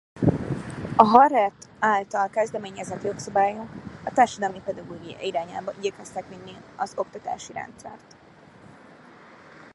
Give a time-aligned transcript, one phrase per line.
[0.95, 3.69] A Haret által kezdeményezett jogszabályok
[4.03, 8.15] a társadalmi pedagógia irányába igyekeztek vinni az oktatási rendszert.